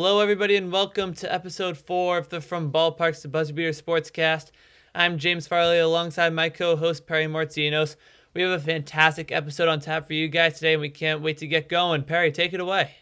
[0.00, 4.52] Hello, everybody, and welcome to episode four of the From Ballparks to Buzzer Beater Sportscast.
[4.94, 7.96] I'm James Farley alongside my co host Perry Martinos.
[8.32, 11.38] We have a fantastic episode on tap for you guys today, and we can't wait
[11.38, 12.04] to get going.
[12.04, 12.92] Perry, take it away.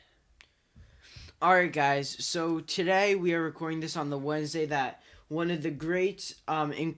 [1.42, 2.16] All right, guys.
[2.24, 6.72] So today we are recording this on the Wednesday that one of the greats um,
[6.72, 6.96] in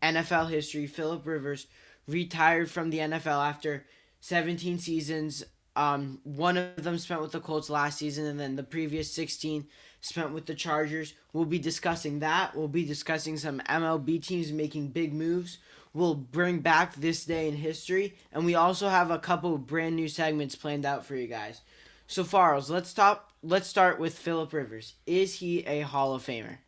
[0.00, 1.66] NFL history, Philip Rivers,
[2.06, 3.86] retired from the NFL after
[4.20, 5.42] 17 seasons
[5.74, 9.66] um, one of them spent with the Colts last season, and then the previous 16
[10.00, 11.14] spent with the Chargers.
[11.32, 12.54] We'll be discussing that.
[12.54, 15.58] We'll be discussing some MLB teams making big moves.
[15.94, 19.96] We'll bring back this day in history, and we also have a couple of brand
[19.96, 21.60] new segments planned out for you guys.
[22.06, 23.32] So, Farles, let's stop.
[23.42, 24.94] Let's start with Philip Rivers.
[25.06, 26.58] Is he a Hall of Famer?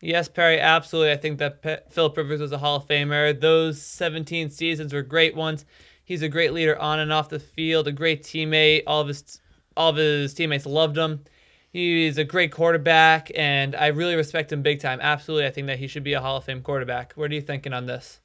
[0.00, 1.12] Yes, Perry, absolutely.
[1.12, 3.38] I think that Philip Rivers was a Hall of Famer.
[3.38, 5.64] Those 17 seasons were great ones.
[6.06, 8.84] He's a great leader on and off the field, a great teammate.
[8.86, 9.40] All of his
[9.76, 11.24] all of his teammates loved him.
[11.70, 15.00] He's a great quarterback, and I really respect him big time.
[15.02, 17.12] Absolutely, I think that he should be a Hall of Fame quarterback.
[17.14, 18.20] What are you thinking on this?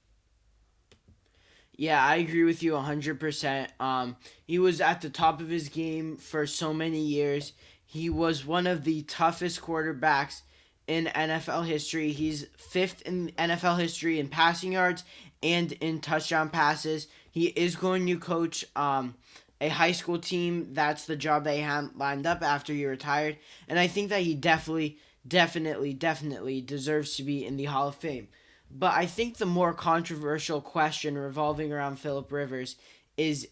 [1.75, 3.67] Yeah, I agree with you 100%.
[3.81, 7.53] Um, he was at the top of his game for so many years.
[7.83, 10.43] He was one of the toughest quarterbacks
[10.87, 12.11] in NFL history.
[12.11, 15.03] He's fifth in NFL history in passing yards
[15.41, 17.07] and in touchdown passes.
[17.31, 19.15] He is going to coach um,
[19.59, 20.73] a high school team.
[20.73, 23.37] That's the job they had lined up after he retired.
[23.67, 27.95] And I think that he definitely, definitely, definitely deserves to be in the Hall of
[27.95, 28.27] Fame.
[28.69, 32.75] But I think the more controversial question revolving around Philip Rivers
[33.17, 33.47] is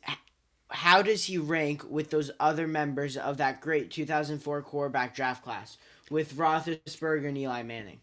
[0.69, 5.77] how does he rank with those other members of that great 2004 quarterback draft class
[6.09, 7.99] with Roethlisberger and Eli Manning?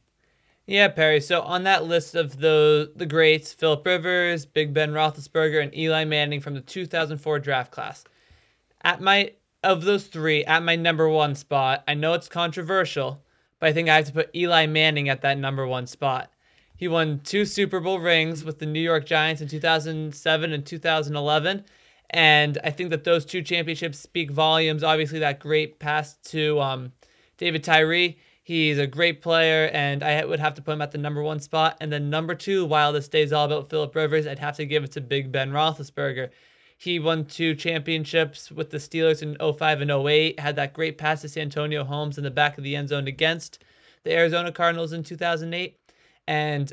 [0.67, 1.21] Yeah, Perry.
[1.21, 6.05] So on that list of the the greats, Philip Rivers, Big Ben Roethlisberger, and Eli
[6.05, 8.05] Manning from the 2004 draft class.
[8.83, 13.23] At my of those three, at my number one spot, I know it's controversial,
[13.61, 16.33] but I think I have to put Eli Manning at that number one spot.
[16.77, 21.65] He won two Super Bowl rings with the New York Giants in 2007 and 2011.
[22.11, 24.83] And I think that those two championships speak volumes.
[24.83, 26.93] Obviously, that great pass to um,
[27.39, 30.99] David Tyree He's a great player, and I would have to put him at the
[30.99, 31.79] number one spot.
[31.81, 34.65] And then number two, while this day is all about Philip Rivers, I'd have to
[34.65, 36.31] give it to Big Ben Roethlisberger.
[36.79, 41.23] He won two championships with the Steelers in 05 and 08, had that great pass
[41.23, 43.65] to Santonio Holmes in the back of the end zone against
[44.05, 45.81] the Arizona Cardinals in 2008.
[46.29, 46.73] And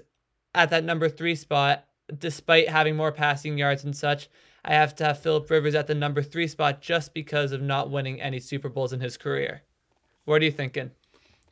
[0.54, 1.86] at that number three spot,
[2.20, 4.30] despite having more passing yards and such,
[4.64, 7.90] I have to have Philip Rivers at the number three spot just because of not
[7.90, 9.64] winning any Super Bowls in his career.
[10.26, 10.92] What are you thinking?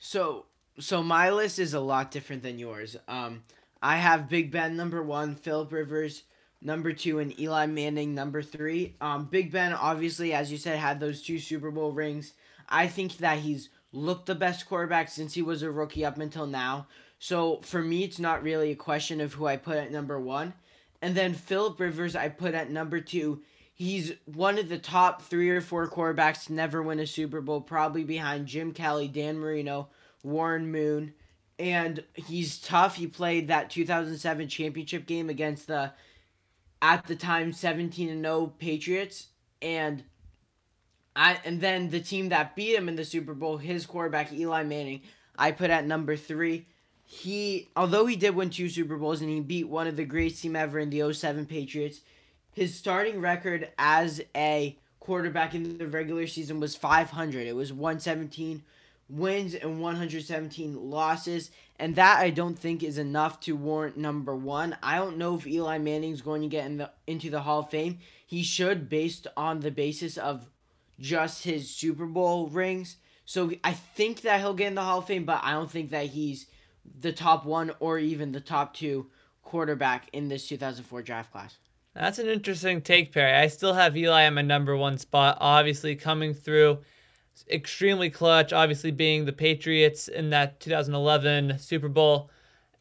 [0.04, 0.46] So
[0.80, 2.98] so my list is a lot different than yours.
[3.08, 3.44] Um,
[3.84, 6.24] I have Big Ben number one, Philip Rivers
[6.60, 8.96] number two, and Eli Manning number three.
[9.00, 12.34] Um, Big Ben obviously, as you said, had those two Super Bowl rings.
[12.68, 16.48] I think that he's looked the best quarterback since he was a rookie up until
[16.48, 16.88] now.
[17.20, 20.54] So for me, it's not really a question of who I put at number one.
[21.00, 23.44] And then Philip Rivers, I put at number two.
[23.82, 27.62] He's one of the top three or four quarterbacks to never win a Super Bowl,
[27.62, 29.90] probably behind Jim Kelly, Dan Marino,
[30.22, 31.16] Warren Moon.
[31.58, 32.98] And he's tough.
[32.98, 35.94] He played that 2007 championship game against the,
[36.80, 39.30] at the time, 17 and 0 Patriots.
[39.64, 40.04] And
[41.16, 44.62] I and then the team that beat him in the Super Bowl, his quarterback Eli
[44.62, 45.02] Manning,
[45.36, 46.68] I put at number three.
[47.04, 50.44] He, although he did win two Super Bowls and he beat one of the greatest
[50.44, 52.02] team ever in the 07 Patriots,
[52.54, 57.48] his starting record as a quarterback in the regular season was 500.
[57.48, 58.64] It was 117
[59.10, 64.78] wins and 117 losses, and that I don't think is enough to warrant number one.
[64.82, 67.70] I don't know if Eli Manning's going to get in the into the Hall of
[67.70, 68.00] Fame.
[68.26, 70.50] He should, based on the basis of
[71.00, 72.98] just his Super Bowl rings.
[73.26, 75.90] So I think that he'll get in the Hall of Fame, but I don't think
[75.92, 76.48] that he's
[77.00, 79.08] the top one or even the top two
[79.44, 81.58] quarterback in this 2004 draft class.
[81.94, 83.34] That's an interesting take, Perry.
[83.34, 86.80] I still have Eli at my number one spot, obviously coming through
[87.50, 92.30] extremely clutch, obviously being the Patriots in that 2011 Super Bowl.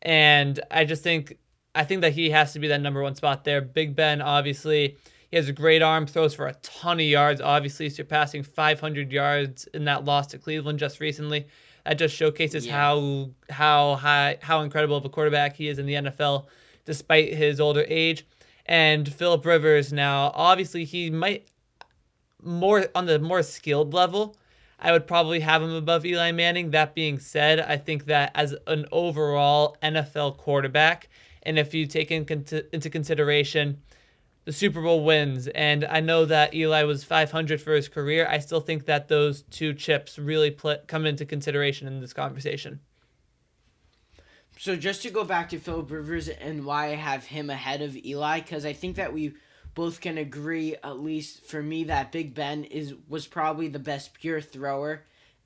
[0.03, 1.39] And I just think
[1.75, 3.61] I think that he has to be that number one spot there.
[3.61, 4.97] Big Ben, obviously,
[5.31, 9.67] he has a great arm, throws for a ton of yards, obviously surpassing 500 yards
[9.75, 11.47] in that loss to Cleveland just recently.
[11.85, 12.77] That just showcases yeah.
[12.77, 16.47] how how high how incredible of a quarterback he is in the NFL,
[16.85, 18.25] despite his older age
[18.67, 20.33] and Philip Rivers now.
[20.35, 21.49] Obviously, he might
[22.43, 24.37] more on the more skilled level.
[24.79, 26.71] I would probably have him above Eli Manning.
[26.71, 31.09] That being said, I think that as an overall NFL quarterback,
[31.43, 32.27] and if you take in,
[32.73, 33.83] into consideration
[34.45, 35.47] the Super Bowl wins.
[35.49, 38.27] And I know that Eli was 500 for his career.
[38.29, 42.81] I still think that those two chips really come into consideration in this conversation.
[44.61, 47.97] So just to go back to Philip Rivers and why I have him ahead of
[47.97, 49.33] Eli, because I think that we
[49.75, 54.13] both can agree, at least for me, that Big Ben is was probably the best
[54.13, 55.05] pure thrower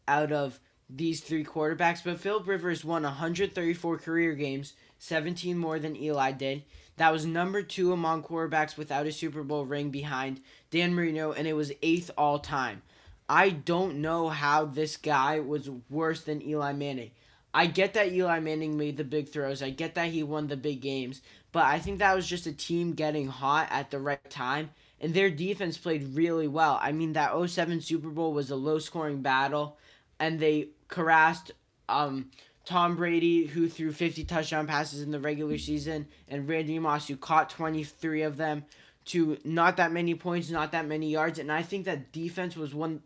[0.09, 0.59] out of
[0.91, 2.03] these three quarterbacks.
[2.03, 6.65] But Philip Rivers won 134 career games, 17 more than Eli did.
[6.97, 10.41] That was number two among quarterbacks without a Super Bowl ring behind
[10.73, 12.83] Dan Marino, and it was eighth all time.
[13.29, 17.13] I don't know how this guy was worse than Eli Manning.
[17.55, 19.63] I get that Eli Manning made the big throws.
[19.63, 21.23] I get that he won the big games.
[21.53, 24.71] But I think that was just a team getting hot at the right time.
[25.01, 26.81] And their defense played really well.
[26.83, 29.79] I mean, that 07 Super Bowl was a low scoring battle.
[30.19, 31.53] And they harassed
[31.89, 32.31] um,
[32.65, 37.17] Tom Brady, who threw 50 touchdown passes in the regular season, and Randy Moss, who
[37.17, 38.65] caught 23 of them
[39.07, 41.39] to not that many points, not that many yards.
[41.39, 43.03] And I think that defense was one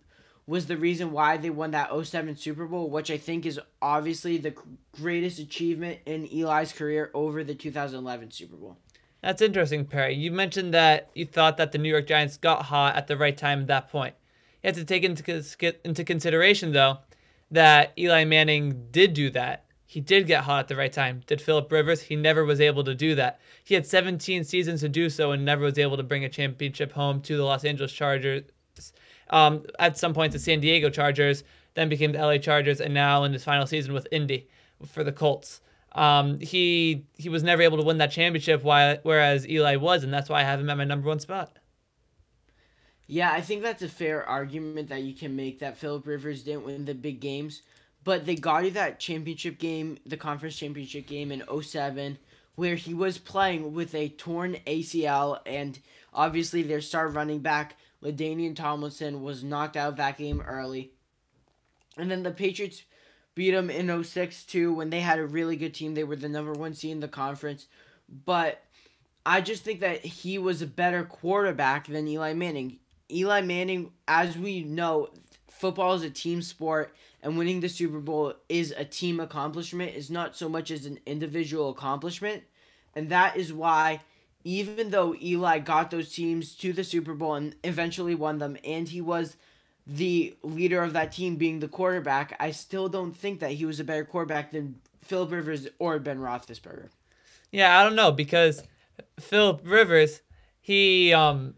[0.48, 4.38] was the reason why they won that 07 Super Bowl, which I think is obviously
[4.38, 4.54] the
[4.92, 8.78] greatest achievement in Eli's career over the 2011 Super Bowl.
[9.20, 10.14] That's interesting, Perry.
[10.14, 13.36] You mentioned that you thought that the New York Giants got hot at the right
[13.36, 14.14] time at that point.
[14.62, 15.44] You have to take into,
[15.84, 16.98] into consideration, though,
[17.50, 19.66] that Eli Manning did do that.
[19.84, 21.24] He did get hot at the right time.
[21.26, 22.00] Did Philip Rivers?
[22.00, 23.40] He never was able to do that.
[23.64, 26.92] He had 17 seasons to do so and never was able to bring a championship
[26.92, 28.44] home to the Los Angeles Chargers
[29.30, 31.44] um, at some point the San Diego Chargers,
[31.74, 34.48] then became the LA Chargers, and now in his final season with Indy
[34.86, 35.60] for the Colts.
[35.92, 40.12] Um, he he was never able to win that championship, while, whereas Eli was, and
[40.12, 41.58] that's why I have him at my number one spot.
[43.06, 46.66] Yeah, I think that's a fair argument that you can make that Philip Rivers didn't
[46.66, 47.62] win the big games,
[48.04, 52.18] but they got you that championship game, the conference championship game in 07,
[52.54, 55.78] where he was playing with a torn ACL, and
[56.12, 60.92] obviously their star running back LaDainian Tomlinson was knocked out of that game early.
[61.96, 62.82] And then the Patriots
[63.34, 65.94] beat them in 06 too when they had a really good team.
[65.94, 67.66] They were the number one seed in the conference.
[68.24, 68.62] But
[69.26, 72.78] I just think that he was a better quarterback than Eli Manning.
[73.10, 75.10] Eli Manning, as we know,
[75.50, 79.92] football is a team sport and winning the Super Bowl is a team accomplishment.
[79.94, 82.44] It's not so much as an individual accomplishment.
[82.94, 84.00] And that is why
[84.48, 88.88] even though Eli got those teams to the Super Bowl and eventually won them, and
[88.88, 89.36] he was
[89.86, 93.78] the leader of that team being the quarterback, I still don't think that he was
[93.78, 96.88] a better quarterback than Philip Rivers or Ben Roethlisberger.
[97.52, 98.62] Yeah, I don't know because
[99.20, 100.22] Philip Rivers,
[100.62, 101.54] he um,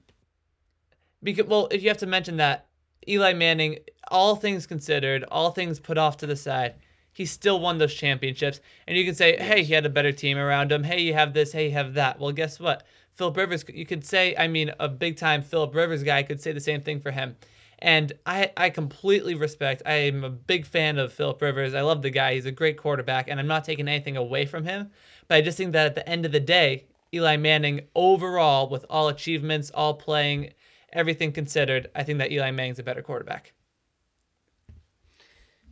[1.22, 2.66] because well, if you have to mention that
[3.08, 3.78] Eli Manning,
[4.10, 6.74] all things considered, all things put off to the side,
[7.20, 8.60] he still won those championships.
[8.88, 10.82] And you can say, hey, he had a better team around him.
[10.82, 11.52] Hey, you have this.
[11.52, 12.18] Hey, you have that.
[12.18, 12.84] Well, guess what?
[13.12, 16.52] Philip Rivers, you could say, I mean, a big time Philip Rivers guy could say
[16.52, 17.36] the same thing for him.
[17.80, 21.74] And I, I completely respect, I am a big fan of Philip Rivers.
[21.74, 22.36] I love the guy.
[22.36, 24.90] He's a great quarterback, and I'm not taking anything away from him.
[25.28, 28.86] But I just think that at the end of the day, Eli Manning, overall, with
[28.88, 30.54] all achievements, all playing,
[30.94, 33.52] everything considered, I think that Eli Manning's a better quarterback.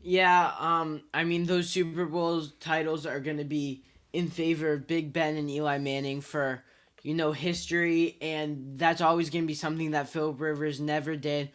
[0.08, 3.84] Yeah, um, I mean those Super Bowls titles are gonna be
[4.14, 6.64] in favor of Big Ben and Eli Manning for
[7.02, 11.50] you know history, and that's always gonna be something that Philip Rivers never did.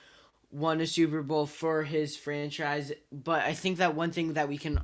[0.52, 4.60] Won a Super Bowl for his franchise, but I think that one thing that we
[4.60, 4.80] can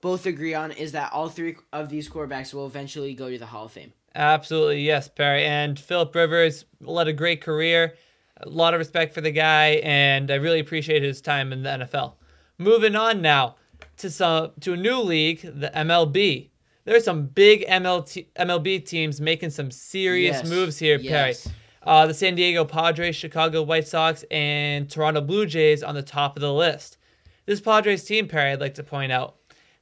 [0.00, 3.46] both agree on is that all three of these quarterbacks will eventually go to the
[3.46, 3.92] Hall of Fame.
[4.16, 5.44] Absolutely, yes, Perry.
[5.44, 7.94] And Philip Rivers led a great career.
[8.38, 11.70] A lot of respect for the guy, and I really appreciate his time in the
[11.70, 12.14] NFL.
[12.58, 13.56] Moving on now
[13.98, 16.48] to some to a new league, the MLB.
[16.84, 20.48] There's some big MLT, MLB teams making some serious yes.
[20.48, 21.44] moves here, yes.
[21.44, 21.54] Perry.
[21.82, 26.36] Uh, the San Diego Padres, Chicago White Sox, and Toronto Blue Jays on the top
[26.36, 26.98] of the list.
[27.46, 29.36] This Padres team, Perry, I'd like to point out,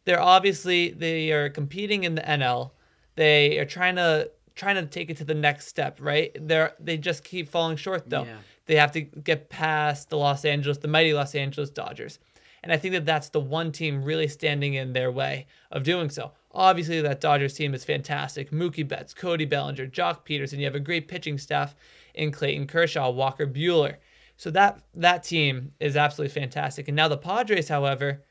[0.04, 2.72] they're obviously they are competing in the NL.
[3.14, 6.36] They are trying to trying to take it to the next step, right?
[6.40, 8.24] They're they just keep falling short though.
[8.24, 8.38] Yeah.
[8.66, 12.18] They have to get past the Los Angeles, the mighty Los Angeles Dodgers.
[12.62, 16.10] And I think that that's the one team really standing in their way of doing
[16.10, 16.32] so.
[16.52, 18.50] Obviously, that Dodgers team is fantastic.
[18.50, 20.58] Mookie Betts, Cody Bellinger, Joc Pederson.
[20.58, 21.74] You have a great pitching staff
[22.14, 23.96] in Clayton Kershaw, Walker Buehler.
[24.36, 26.88] So that that team is absolutely fantastic.
[26.88, 28.22] And now the Padres, however,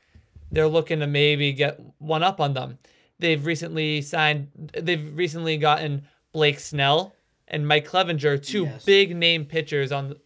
[0.50, 2.78] they're looking to maybe get one up on them.
[3.18, 4.72] They've recently signed.
[4.78, 7.14] They've recently gotten Blake Snell
[7.48, 8.84] and Mike Clevinger, two yes.
[8.84, 10.16] big name pitchers on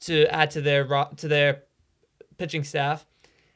[0.00, 0.84] to add to their
[1.16, 1.62] to their
[2.38, 3.06] pitching staff.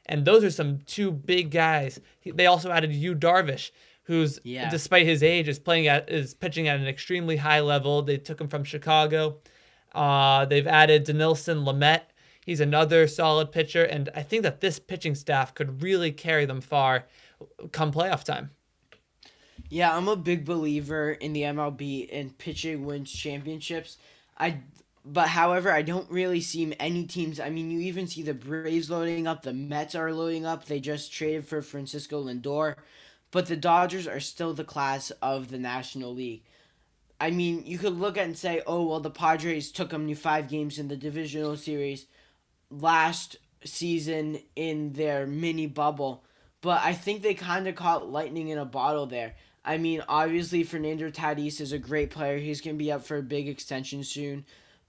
[0.07, 2.01] And those are some two big guys.
[2.25, 3.71] They also added Yu Darvish
[4.05, 4.69] who's Yeah.
[4.71, 8.03] despite his age is playing at is pitching at an extremely high level.
[8.03, 9.39] They took him from Chicago.
[9.95, 12.03] Uh, they've added Dinelson Lamet.
[12.45, 16.61] He's another solid pitcher, and I think that this pitching staff could really carry them
[16.61, 17.07] far
[17.73, 18.51] come playoff time.
[19.71, 23.97] Yeah, I'm a big believer in the MLB and pitching wins championships.
[24.37, 24.59] I
[25.05, 27.39] but however, I don't really see any teams.
[27.39, 30.65] I mean, you even see the Braves loading up, the Mets are loading up.
[30.65, 32.77] They just traded for Francisco Lindor,
[33.31, 36.43] but the Dodgers are still the class of the National League.
[37.21, 40.15] I mean, you could look at and say, "Oh, well, the Padres took them to
[40.15, 42.07] 5 games in the divisional series
[42.71, 46.25] last season in their mini bubble."
[46.61, 49.35] But I think they kind of caught lightning in a bottle there.
[49.65, 52.39] I mean, obviously, Fernando Tatis is a great player.
[52.39, 54.45] He's going to be up for a big extension soon.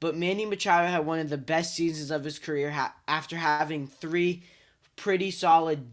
[0.05, 3.87] But Manny Machado had one of the best seasons of his career ha- after having
[3.87, 4.43] three
[4.95, 5.87] pretty solid,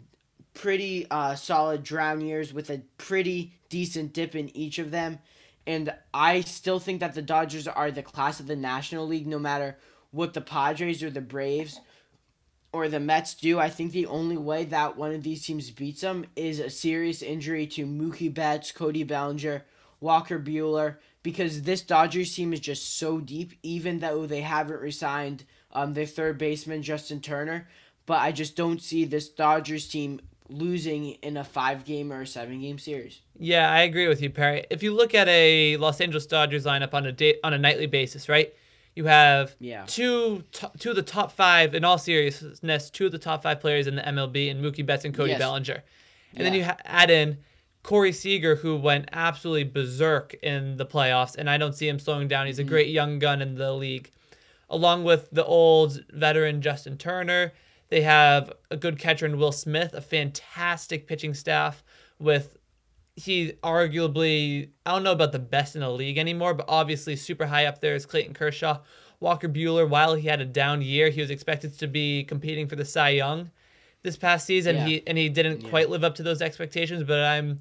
[0.52, 5.18] pretty uh, solid drown years with a pretty decent dip in each of them.
[5.66, 9.38] And I still think that the Dodgers are the class of the National League, no
[9.38, 9.78] matter
[10.10, 11.80] what the Padres or the Braves
[12.70, 13.58] or the Mets do.
[13.58, 17.22] I think the only way that one of these teams beats them is a serious
[17.22, 19.64] injury to Mookie Betts, Cody Bellinger,
[20.00, 25.44] Walker Buehler, because this Dodgers team is just so deep, even though they haven't resigned
[25.72, 27.68] um, their third baseman, Justin Turner.
[28.06, 32.26] But I just don't see this Dodgers team losing in a five game or a
[32.26, 33.20] seven game series.
[33.38, 34.66] Yeah, I agree with you, Perry.
[34.70, 37.86] If you look at a Los Angeles Dodgers lineup on a day, on a nightly
[37.86, 38.52] basis, right?
[38.94, 39.84] You have Yeah.
[39.86, 43.60] two to, two of the top five in all seriousness, two of the top five
[43.60, 45.38] players in the MLB, and Mookie Betts and Cody Yes.
[45.38, 45.82] Bellinger,
[46.36, 47.38] and then you ha- add in
[47.82, 52.28] Corey Seager, who went absolutely berserk in the playoffs, and I don't see him slowing
[52.28, 52.46] down.
[52.46, 52.70] He's a mm-hmm.
[52.70, 54.10] great young gun in the league,
[54.70, 57.52] along with the old veteran Justin Turner.
[57.88, 61.82] They have a good catcher in Will Smith, a fantastic pitching staff
[62.18, 62.56] with
[63.14, 67.46] he arguably I don't know about the best in the league anymore, but obviously super
[67.46, 68.78] high up there is Clayton Kershaw.
[69.20, 72.76] Walker Buehler, while he had a down year, he was expected to be competing for
[72.76, 73.50] the Cy Young
[74.02, 74.76] this past season.
[74.76, 74.86] Yeah.
[74.86, 75.68] He and he didn't Yeah.
[75.68, 77.60] quite live up to those expectations, but I'm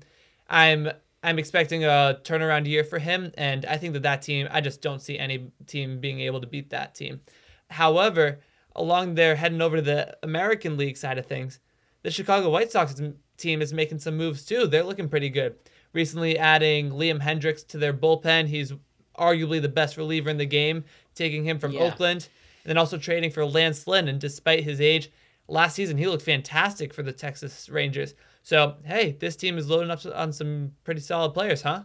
[0.51, 0.89] I'm
[1.23, 4.47] I'm expecting a turnaround year for him, and I think that that team.
[4.51, 7.21] I just don't see any team being able to beat that team.
[7.69, 8.39] However,
[8.75, 11.59] along there heading over to the American League side of things,
[12.03, 12.99] the Chicago White Sox
[13.37, 14.67] team is making some moves too.
[14.67, 15.55] They're looking pretty good.
[15.93, 18.47] Recently adding Liam Hendriks to their bullpen.
[18.47, 18.73] He's
[19.17, 20.83] arguably the best reliever in the game,
[21.15, 21.81] taking him from Yeah.
[21.81, 22.27] Oakland.
[22.63, 24.07] And then also trading for Lance Lynn.
[24.07, 25.11] And despite his age,
[25.47, 28.13] last season he looked fantastic for the Texas Rangers.
[28.41, 31.83] So, hey, this team is loading up on some pretty solid players, huh?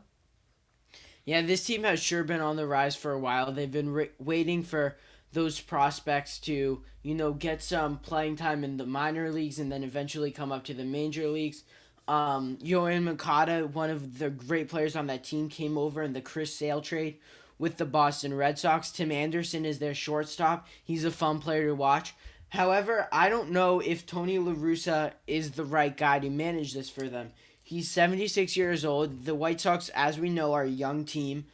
[1.24, 3.52] Yeah, this team has sure been on the rise for a while.
[3.52, 4.96] They've been ra- waiting for
[5.32, 9.82] those prospects to, you know, get some playing time in the minor leagues and then
[9.82, 11.64] eventually come up to the major leagues.
[12.08, 16.20] Um, Yohan Moncada, one of the great players on that team, came over in the
[16.20, 17.18] Chris Sale trade
[17.58, 18.90] with the Boston Red Sox.
[18.90, 20.66] Tim Anderson is their shortstop.
[20.84, 22.14] He's a fun player to watch.
[22.50, 26.88] However, I don't know if Tony La Russa is the right guy to manage this
[26.88, 27.32] for them.
[27.62, 29.24] He's 76 years old.
[29.24, 31.46] The White Sox, as we know, are a young team.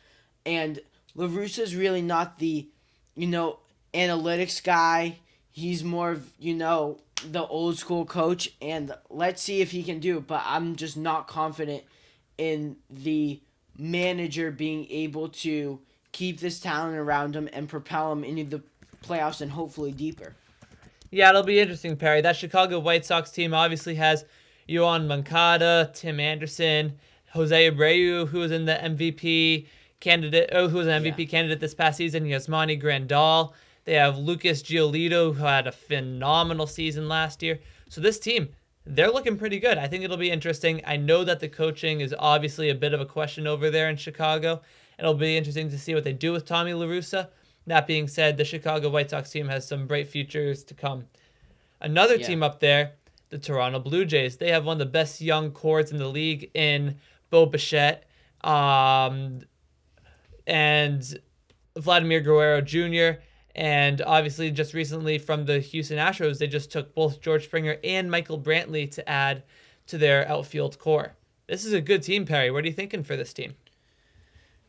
[0.44, 0.80] And
[1.14, 2.68] La Russa's really not the,
[3.14, 3.60] you know,
[3.94, 5.18] analytics guy.
[5.50, 8.50] He's more of, you know, the old school coach.
[8.60, 10.26] And let's see if he can do it.
[10.26, 11.84] But I'm just not confident
[12.36, 13.40] in the
[13.78, 15.80] manager being able to
[16.12, 18.62] keep this talent around him and propel him into the
[19.02, 20.34] playoffs and hopefully deeper.
[21.12, 22.22] Yeah, it'll be interesting, Perry.
[22.22, 24.24] That Chicago White Sox team obviously has
[24.66, 26.98] Yohan Moncada, Tim Anderson,
[27.34, 29.66] Jose Abreu, who was in the MVP
[30.00, 31.30] candidate, oh, who was an MVP Yeah.
[31.30, 32.24] candidate this past season.
[32.24, 33.52] Yasmani Grandal.
[33.84, 37.60] They have Lucas Giolito, who had a phenomenal season last year.
[37.90, 38.48] So this team,
[38.86, 39.76] they're looking pretty good.
[39.76, 40.80] I think it'll be interesting.
[40.86, 43.96] I know that the coaching is obviously a bit of a question over there in
[43.96, 44.62] Chicago.
[44.98, 47.28] It'll be interesting to see what they do with Tommy La Russa.
[47.66, 51.06] That being said, the Chicago White Sox team has some bright futures to come.
[51.80, 52.26] Another Yeah.
[52.26, 52.92] team up there,
[53.30, 54.36] the Toronto Blue Jays.
[54.36, 56.98] They have one of the best young cores in the league in
[57.30, 58.04] Bo Bichette
[58.42, 59.40] um,
[60.46, 61.18] and
[61.76, 63.20] Vladimir Guerrero Jr.
[63.54, 68.10] And obviously, just recently from the Houston Astros, they just took both George Springer and
[68.10, 69.42] Michael Brantley to add
[69.86, 71.14] to their outfield core.
[71.46, 72.50] This is a good team, Perry.
[72.50, 73.54] What are you thinking for this team?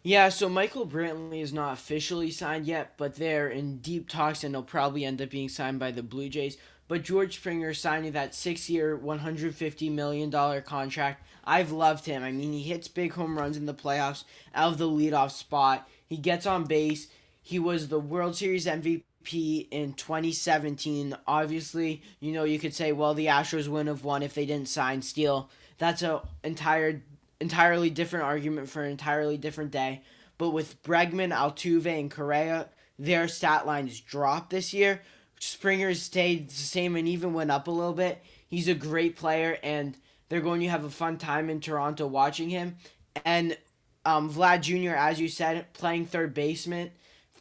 [0.05, 4.53] Yeah, so Michael Brantley is not officially signed yet, but they're in deep talks and
[4.53, 6.57] he'll probably end up being signed by the Blue Jays.
[6.89, 11.25] But George Springer signing that six year, $150 million contract.
[11.45, 12.22] I've loved him.
[12.22, 15.88] I mean, he hits big home runs in the playoffs out of the leadoff spot.
[16.05, 17.07] He gets on base.
[17.41, 21.15] He was the World Series MVP in 2017.
[21.25, 24.67] Obviously, you know, you could say, well, the Astros wouldn't have won if they didn't
[24.67, 25.50] sign steal.
[25.77, 27.01] That's an entire
[27.39, 30.01] entirely different argument for an entirely different day.
[30.37, 35.01] But with Bregman, Altuve, and Correa, their stat lines dropped this year.
[35.39, 38.23] Springer stayed the same and even went up a little bit.
[38.47, 39.97] He's a great player, and
[40.29, 42.77] they're going to have a fun time in Toronto watching him.
[43.25, 43.57] And
[44.05, 46.91] um, Vlad Jr., as you said, playing third baseman,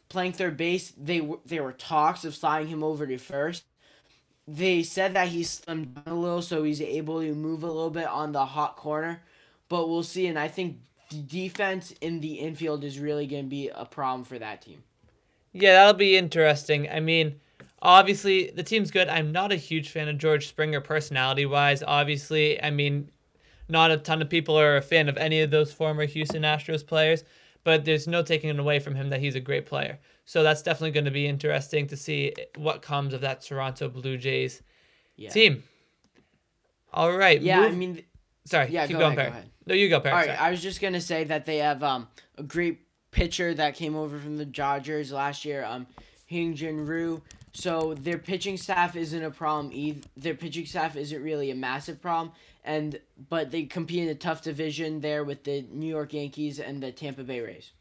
[0.09, 0.93] playing third base.
[0.97, 3.63] They were there were talks of sliding him over to first.
[4.47, 7.89] They said that he slimmed down a little, so he's able to move a little
[7.89, 9.21] bit on the hot corner.
[9.69, 10.77] But we'll see, and I think
[11.27, 14.83] defense in the infield is really going to be a problem for that team.
[15.51, 16.89] Yeah, that'll be interesting.
[16.89, 17.39] I mean,
[17.81, 19.07] obviously the team's good.
[19.07, 21.83] I'm not a huge fan of George Springer personality wise.
[21.83, 23.11] Obviously, I mean,
[23.69, 26.85] not a ton of people are a fan of any of those former Houston Astros
[26.85, 27.23] players,
[27.63, 29.99] but there's no taking it away from him that he's a great player.
[30.25, 34.17] So that's definitely going to be interesting to see what comes of that Toronto Blue
[34.17, 34.63] Jays
[35.15, 35.29] yeah.
[35.29, 35.63] team.
[36.93, 37.41] All right.
[37.41, 38.03] Yeah, move- I mean,
[38.45, 38.69] sorry.
[38.69, 40.13] Yeah, keep go going, ahead, no, you go, Perry.
[40.13, 40.41] All right.
[40.41, 42.79] I was just gonna say that they have um a great
[43.11, 45.87] pitcher that came over from the Dodgers last year, um,
[46.31, 47.21] Hyun-Jin Ryu.
[47.53, 50.01] So their pitching staff isn't a problem either.
[50.17, 52.31] Their pitching staff isn't really a massive problem,
[52.63, 56.81] and but they compete in a tough division there with the New York Yankees and
[56.81, 57.71] the Tampa Bay Rays.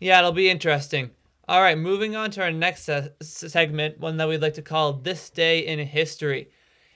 [0.00, 1.10] Yeah, it'll be interesting.
[1.46, 4.94] All right, moving on to our next se- segment, one that we'd like to call
[4.94, 6.48] "This Day in History."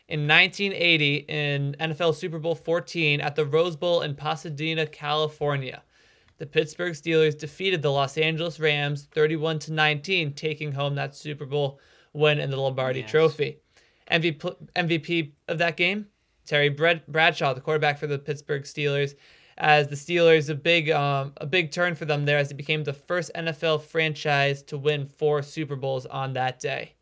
[0.09, 5.83] In 1980, in NFL Super Bowl 14 at the Rose Bowl in Pasadena, California,
[6.39, 11.45] the Pittsburgh Steelers defeated the Los Angeles Rams 31 to 19, taking home that Super
[11.45, 11.79] Bowl
[12.15, 13.11] win in the Lombardi yes.
[13.11, 13.59] Trophy.
[14.11, 16.07] MVP, MVP of that game,
[16.47, 19.15] Terry Bradshaw, the quarterback for the Pittsburgh Steelers,
[19.59, 22.85] as the Steelers a big um, a big turn for them there as it became
[22.85, 26.95] the first NFL franchise to win four Super Bowls on that day.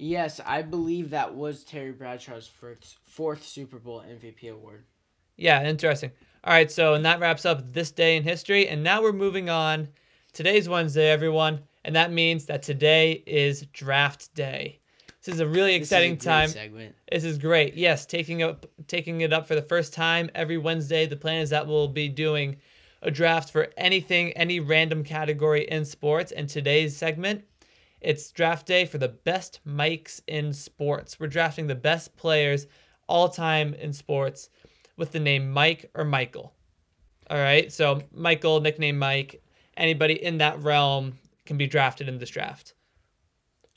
[0.00, 4.84] Yes, I believe that was Terry Bradshaw's first fourth Super Bowl MVP award.
[5.36, 6.12] Yeah, interesting.
[6.42, 9.50] All right, so and that wraps up this day in history, and now we're moving
[9.50, 9.88] on.
[10.32, 14.80] Today's Wednesday, everyone, and that means that today is draft day.
[15.22, 16.48] This is a really exciting this a time.
[16.48, 16.94] Segment.
[17.12, 17.74] This is great.
[17.74, 21.04] Yes, taking up taking it up for the first time every Wednesday.
[21.04, 22.56] The plan is that we'll be doing
[23.02, 26.32] a draft for anything, any random category in sports.
[26.32, 27.44] And today's segment,
[28.00, 31.20] it's draft day for the best Mikes in sports.
[31.20, 32.66] We're drafting the best players
[33.08, 34.48] all time in sports
[34.96, 36.54] with the name Mike or Michael.
[37.28, 39.42] All right, so Michael, nickname Mike,
[39.76, 41.14] anybody in that realm
[41.46, 42.74] can be drafted in this draft.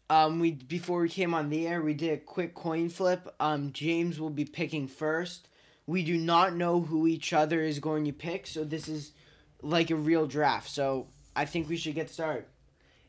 [0.10, 3.34] Um, we before we came on the air, we did a quick coin flip.
[3.40, 5.48] Um, James will be picking first.
[5.86, 9.12] We do not know who each other is going to pick, so this is
[9.62, 10.70] like a real draft.
[10.70, 12.46] So I think we should get started.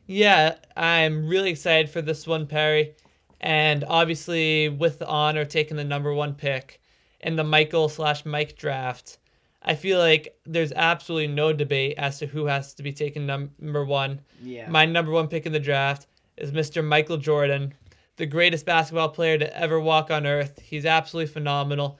[0.07, 2.95] Yeah, I'm really excited for this one, Perry.
[3.41, 6.81] And obviously, with the honor taking the number one pick
[7.21, 9.17] in the Michael slash Mike draft,
[9.61, 13.83] I feel like there's absolutely no debate as to who has to be taken number
[13.83, 14.21] one.
[14.41, 14.69] Yeah.
[14.69, 16.85] My number one pick in the draft is Mr.
[16.85, 17.73] Michael Jordan,
[18.17, 20.59] the greatest basketball player to ever walk on earth.
[20.63, 21.99] He's absolutely phenomenal.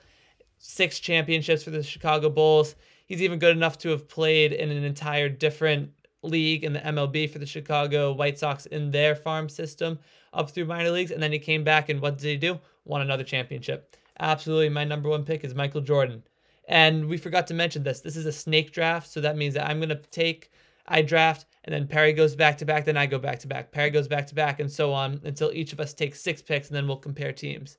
[0.58, 2.76] Six championships for the Chicago Bulls.
[3.06, 5.90] He's even good enough to have played in an entire different
[6.22, 9.98] league in the MLB for the Chicago White Sox in their farm system
[10.32, 11.10] up through minor leagues.
[11.10, 12.58] And then he came back and what did he do?
[12.84, 13.96] Won another championship.
[14.18, 16.22] Absolutely, my number one pick is Michael Jordan.
[16.68, 18.00] And we forgot to mention this.
[18.00, 20.50] This is a snake draft, so that means that I'm going to take,
[20.86, 23.70] I draft, and then Perry goes back to back, then I go back to back.
[23.70, 26.68] Perry goes back to back, and so on until each of us takes six picks,
[26.68, 27.78] and then we'll compare teams.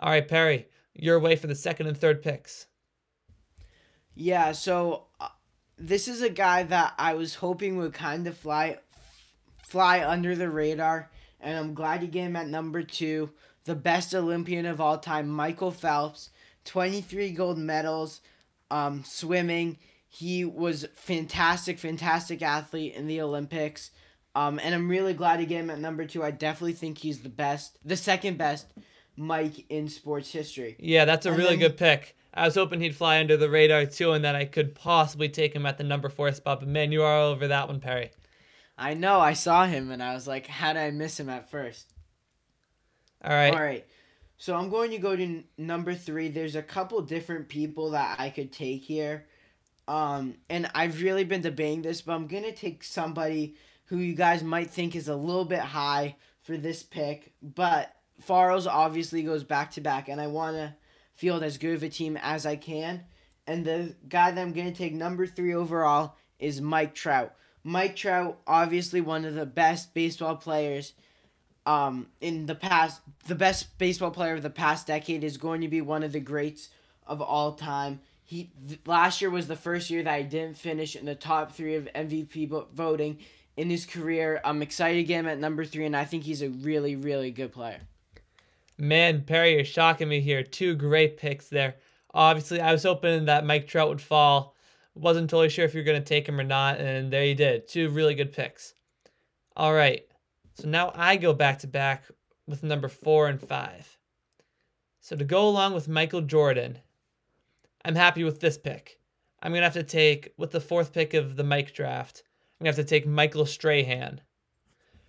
[0.00, 2.66] All right, Perry, you're away for the second and third picks.
[4.14, 5.28] Yeah, so uh,
[5.78, 8.78] this is a guy that I was hoping would kind of fly,
[9.62, 11.10] fly under the radar,
[11.40, 13.30] and I'm glad you get him at number two.
[13.64, 16.30] The best Olympian of all time, Michael Phelps,
[16.64, 18.20] 23 gold medals,
[18.70, 19.78] um, swimming
[20.14, 23.90] he was fantastic, fantastic athlete in the Olympics.
[24.36, 26.22] Um, and I'm really glad to get him at number two.
[26.22, 28.72] I definitely think he's the best, the second best
[29.16, 30.76] Mike in sports history.
[30.78, 32.16] Yeah, that's a and really then, good pick.
[32.34, 35.54] I was hoping he'd fly under the radar too, and that I could possibly take
[35.54, 36.60] him at the number four spot.
[36.60, 38.10] But man, you are all over that one, Perry.
[38.76, 39.20] I know.
[39.20, 41.94] I saw him, and I was like, how did I miss him at first?
[43.24, 43.54] All right.
[43.54, 43.86] All right.
[44.36, 46.28] So I'm going to go to number three.
[46.28, 49.26] There's a couple different people that I could take here.
[49.86, 54.42] Um, and I've really been debating this, but I'm gonna take somebody who you guys
[54.42, 57.94] might think is a little bit high for this pick, but
[58.26, 60.74] Farles obviously goes back to back, and I want to
[61.14, 63.04] field as good of a team as I can.
[63.46, 67.34] And the guy that I'm gonna take number three overall is Mike Trout.
[67.62, 70.92] Mike Trout, obviously one of the best baseball players
[71.66, 75.68] um, in the past, the best baseball player of the past decade, is going to
[75.68, 76.68] be one of the greats
[77.06, 78.00] of all time.
[78.22, 81.52] He th- last year was the first year that I didn't finish in the top
[81.52, 83.18] three of MVP vo- voting
[83.56, 84.40] in his career.
[84.44, 87.30] I'm excited to get him at number three, and I think he's a really, really
[87.30, 87.80] good player.
[88.76, 90.42] Man, Perry, you're shocking me here.
[90.42, 91.76] Two great picks there.
[92.12, 94.54] Obviously, I was hoping that Mike Trout would fall.
[94.94, 97.34] Wasn't totally sure if you were going to take him or not, and there you
[97.34, 97.66] did.
[97.66, 98.74] Two really good picks.
[99.56, 100.06] All right.
[100.54, 102.04] So now I go back to back
[102.46, 103.98] with number four and five.
[105.00, 106.78] So to go along with Michael Jordan,
[107.84, 108.98] I'm happy with this pick.
[109.42, 112.22] I'm going to have to take, with the fourth pick of the Mike draft,
[112.58, 114.20] I'm going to have to take Michael Strahan.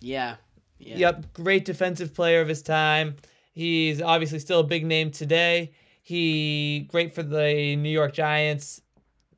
[0.00, 0.36] Yeah.
[0.78, 0.96] yeah.
[0.96, 3.16] Yep, great defensive player of his time.
[3.56, 5.72] He's obviously still a big name today.
[6.02, 8.82] He great for the New York Giants.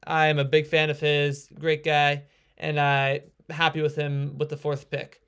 [0.05, 1.49] I'm a big fan of his.
[1.57, 2.25] Great guy,
[2.57, 5.23] and I'm happy with him with the fourth pick.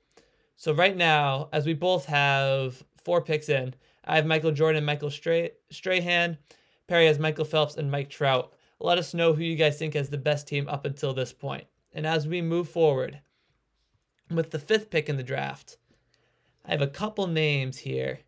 [0.57, 3.73] So right now, as we both have four picks in,
[4.03, 6.37] I have Michael Jordan and Michael Stra- Strahan.
[6.87, 8.51] Perry has Michael Phelps and Mike Trout.
[8.81, 11.63] Let us know who you guys think has the best team up until this point.
[11.93, 13.21] And as we move forward,
[14.29, 15.77] with the fifth pick in the draft,
[16.65, 18.19] I have a couple names here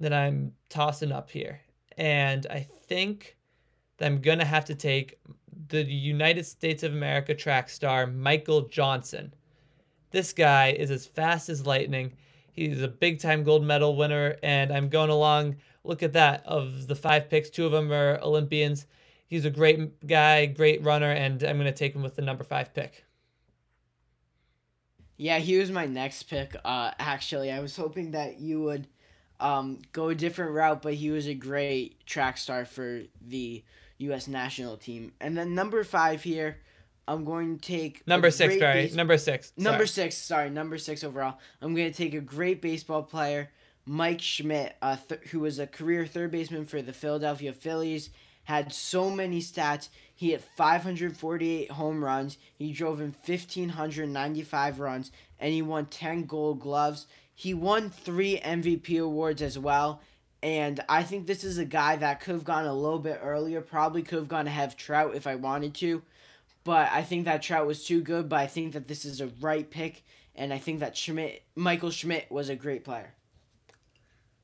[0.00, 1.60] that I'm tossing up here.
[1.96, 3.36] And I think
[3.98, 5.18] that I'm going to have to take
[5.68, 9.34] the United States of America track star, Michael Johnson.
[10.10, 12.12] This guy is as fast as lightning.
[12.52, 15.56] He's a big time gold medal winner, and I'm going along.
[15.84, 16.44] Look at that.
[16.46, 18.86] Of the five picks, two of them are Olympians.
[19.26, 22.42] He's a great guy, great runner, and I'm going to take him with the number
[22.42, 23.04] five pick.
[25.16, 26.56] Yeah, he was my next pick.
[26.64, 28.88] Uh, actually, I was hoping that you would
[29.40, 33.64] um, go a different route, but he was a great track star for the
[33.98, 34.28] U.S.
[34.28, 35.12] national team.
[35.20, 36.58] And then number five here,
[37.08, 38.82] I'm going to take number six, Barry.
[38.82, 39.52] Base- number six.
[39.56, 39.64] Sorry.
[39.64, 40.16] Number six.
[40.16, 41.38] Sorry, number six overall.
[41.60, 43.50] I'm going to take a great baseball player,
[43.84, 48.10] Mike Schmidt, uh, th- who was a career third baseman for the Philadelphia Phillies.
[48.44, 49.88] Had so many stats.
[50.14, 52.36] He hit 548 home runs.
[52.56, 57.06] He drove in 1,595 runs, and he won 10 Gold Gloves.
[57.40, 60.02] He won three MVP awards as well.
[60.42, 63.62] And I think this is a guy that could have gone a little bit earlier.
[63.62, 66.02] Probably could have gone to have Trout if I wanted to.
[66.64, 68.28] But I think that Trout was too good.
[68.28, 70.04] But I think that this is a right pick.
[70.34, 73.14] And I think that Schmidt, Michael Schmidt was a great player.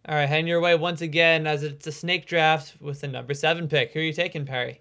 [0.08, 3.34] All right, heading your way once again as it's a snake draft with the number
[3.34, 3.92] seven pick.
[3.92, 4.80] Who are you taking, Perry?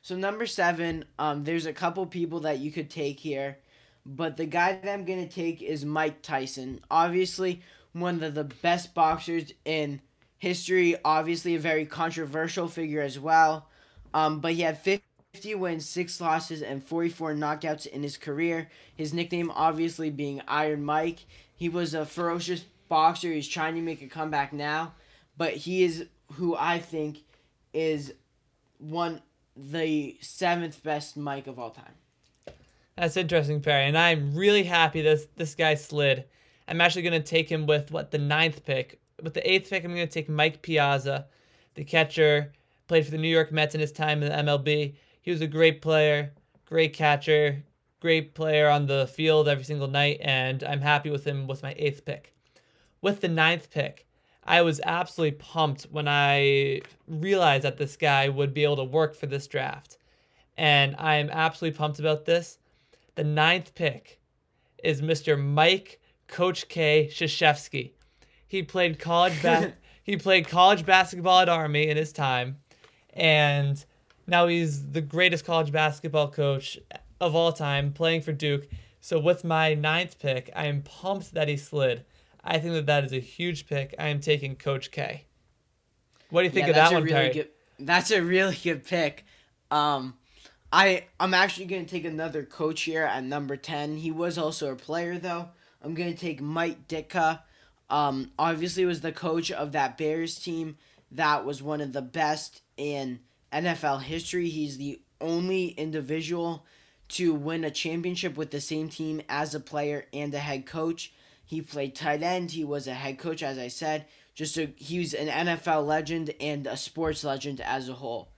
[0.00, 3.58] So number seven, um, there's a couple people that you could take here,
[4.08, 6.80] but the guy that I'm gonna take is Mike Tyson.
[6.90, 7.60] Obviously,
[7.92, 10.00] one of the best boxers in
[10.38, 10.96] history.
[11.04, 13.68] Obviously, a very controversial figure as well.
[14.14, 18.70] Um, but he had 50 wins, six losses, and 44 knockouts in his career.
[18.96, 21.26] His nickname, obviously, being Iron Mike.
[21.54, 23.30] He was a ferocious boxer.
[23.30, 24.94] He's trying to make a comeback now,
[25.36, 27.24] but he is who I think
[27.74, 28.14] is
[28.78, 29.20] one
[29.54, 31.94] the seventh best Mike of all time.
[32.98, 36.24] That's interesting, Perry, and I'm really happy this this guy slid.
[36.66, 39.00] I'm actually gonna take him with what the ninth pick.
[39.22, 41.26] With the eighth pick, I'm gonna take Mike Piazza,
[41.74, 42.52] the catcher,
[42.88, 44.96] played for the New York Mets in his time in the MLB.
[45.22, 46.32] He was a great player,
[46.64, 47.62] great catcher,
[48.00, 51.76] great player on the field every single night, and I'm happy with him with my
[51.78, 52.34] eighth pick.
[53.00, 54.08] With the ninth pick,
[54.42, 59.14] I was absolutely pumped when I realized that this guy would be able to work
[59.14, 59.98] for this draft.
[60.56, 62.58] And I am absolutely pumped about this.
[63.18, 64.20] The ninth pick
[64.84, 65.36] is Mr.
[65.36, 67.90] Mike Coach K Krzyzewski.
[68.46, 72.58] He played college ba- he played college basketball at Army in his time,
[73.12, 73.84] and
[74.28, 76.78] now he's the greatest college basketball coach
[77.20, 78.68] of all time, playing for Duke.
[79.00, 82.04] So with my ninth pick, I am pumped that he slid.
[82.44, 83.96] I think that that is a huge pick.
[83.98, 85.24] I am taking Coach K.
[86.30, 87.34] What do you think yeah, of that one, really Perry?
[87.34, 87.48] Good,
[87.80, 89.24] that's a really good pick.
[89.72, 90.14] Um,
[90.72, 93.96] I I'm actually gonna take another coach here at number ten.
[93.96, 95.48] He was also a player though.
[95.82, 97.40] I'm gonna take Mike Ditka.
[97.90, 100.76] Um, obviously was the coach of that Bears team
[101.12, 103.20] that was one of the best in
[103.52, 104.48] NFL history.
[104.48, 106.66] He's the only individual
[107.08, 111.12] to win a championship with the same team as a player and a head coach.
[111.44, 112.50] He played tight end.
[112.50, 114.04] He was a head coach, as I said.
[114.34, 118.28] Just a, he was an NFL legend and a sports legend as a whole.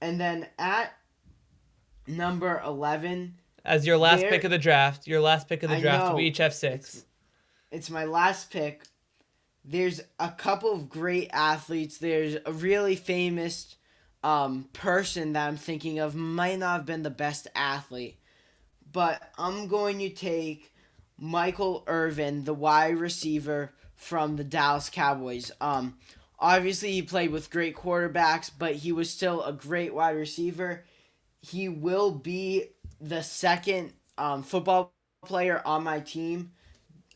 [0.00, 0.92] And then at
[2.06, 6.14] number eleven, as your last pick of the draft, your last pick of the draft,
[6.14, 6.94] we each have six.
[6.94, 7.04] It's,
[7.70, 8.84] it's my last pick.
[9.64, 11.98] There's a couple of great athletes.
[11.98, 13.76] There's a really famous
[14.22, 16.14] um, person that I'm thinking of.
[16.14, 18.18] Might not have been the best athlete,
[18.92, 20.72] but I'm going to take
[21.18, 25.50] Michael Irvin, the wide receiver from the Dallas Cowboys.
[25.60, 25.96] Um,
[26.38, 30.84] Obviously, he played with great quarterbacks, but he was still a great wide receiver.
[31.50, 34.92] He will be the second um, football
[35.24, 36.52] player on my team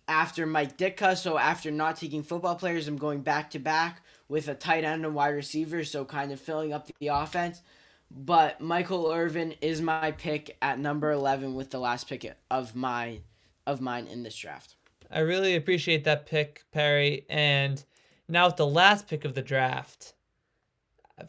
[0.06, 1.16] after Mike Ditka.
[1.16, 5.04] So after not taking football players, I'm going back to back with a tight end
[5.04, 7.62] and wide receiver, so kind of filling up the offense.
[8.10, 13.20] But Michael Irvin is my pick at number 11 with the last pick of my
[13.66, 14.74] of mine in this draft.
[15.10, 17.24] I really appreciate that pick, Perry.
[17.28, 17.84] And
[18.28, 20.14] now with the last pick of the draft.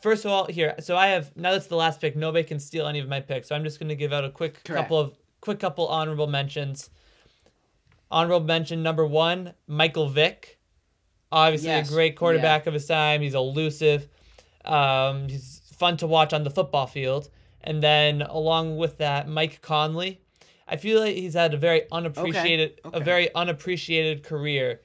[0.01, 2.15] First of all, here, so I have now that's the last pick.
[2.15, 3.47] Nobody can steal any of my picks.
[3.49, 4.83] So I'm just going to give out a quick Correct.
[4.83, 6.89] couple of quick couple honorable mentions.
[8.09, 10.59] Honorable mention number one, Michael Vick.
[11.31, 13.21] Obviously, Yes, a great quarterback of his time.
[13.21, 14.09] He's elusive.
[14.65, 17.29] Um, he's fun to watch on the football field.
[17.63, 20.21] And then along with that, Mike Conley.
[20.67, 23.03] I feel like he's had a very unappreciated, a okay.
[23.03, 24.81] very unappreciated career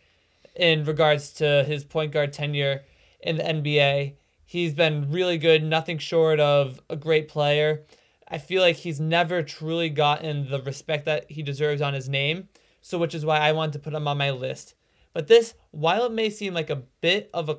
[0.57, 2.83] in regards to his point guard tenure
[3.21, 4.15] in the NBA.
[4.49, 7.85] He's been really good, nothing short of a great player.
[8.29, 12.49] I feel like he's never truly gotten the respect that he deserves on his name,
[12.81, 14.75] so which is why I wanted to put him on my list.
[15.13, 17.59] But this, while it may seem like a bit of a,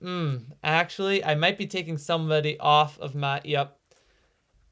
[0.00, 3.40] mm, actually, I might be taking somebody off of my.
[3.44, 3.76] Yep,